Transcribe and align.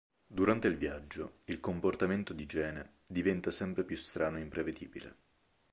Durante 0.25 0.67
il 0.67 0.77
viaggio, 0.77 1.41
il 1.45 1.59
comportamento 1.59 2.33
di 2.33 2.47
Gene 2.47 2.93
diventa 3.05 3.51
sempre 3.51 3.83
più 3.83 3.97
strano 3.97 4.39
e 4.39 4.41
imprevedibile. 4.41 5.15